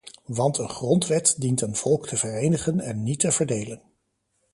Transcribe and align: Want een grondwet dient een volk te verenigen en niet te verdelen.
Want 0.25 0.57
een 0.57 0.69
grondwet 0.69 1.35
dient 1.37 1.61
een 1.61 1.75
volk 1.75 2.07
te 2.07 2.17
verenigen 2.17 2.79
en 2.79 3.03
niet 3.03 3.19
te 3.19 3.31
verdelen. 3.31 3.81